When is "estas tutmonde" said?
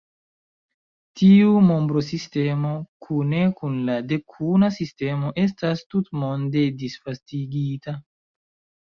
5.43-6.65